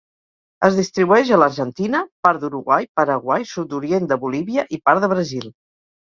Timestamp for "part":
2.27-2.41, 4.89-5.05